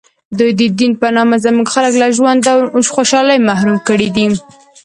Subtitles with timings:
[0.37, 2.53] دوی د دین په نامه زموږ خلک له ژوند و
[2.95, 4.27] خوشحالۍ محروم کړي دي.